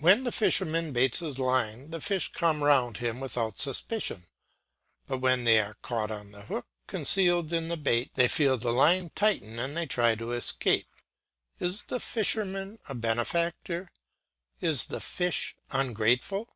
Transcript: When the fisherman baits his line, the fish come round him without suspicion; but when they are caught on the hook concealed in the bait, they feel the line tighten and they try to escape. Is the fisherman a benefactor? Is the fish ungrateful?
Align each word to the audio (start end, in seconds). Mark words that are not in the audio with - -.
When 0.00 0.24
the 0.24 0.32
fisherman 0.32 0.94
baits 0.94 1.18
his 1.18 1.38
line, 1.38 1.90
the 1.90 2.00
fish 2.00 2.32
come 2.32 2.64
round 2.64 2.96
him 2.96 3.20
without 3.20 3.58
suspicion; 3.58 4.26
but 5.06 5.18
when 5.18 5.44
they 5.44 5.60
are 5.60 5.76
caught 5.82 6.10
on 6.10 6.32
the 6.32 6.46
hook 6.46 6.66
concealed 6.86 7.52
in 7.52 7.68
the 7.68 7.76
bait, 7.76 8.12
they 8.14 8.26
feel 8.26 8.56
the 8.56 8.72
line 8.72 9.10
tighten 9.14 9.58
and 9.58 9.76
they 9.76 9.84
try 9.84 10.14
to 10.14 10.32
escape. 10.32 10.88
Is 11.60 11.82
the 11.88 12.00
fisherman 12.00 12.78
a 12.88 12.94
benefactor? 12.94 13.92
Is 14.62 14.86
the 14.86 15.02
fish 15.02 15.54
ungrateful? 15.70 16.48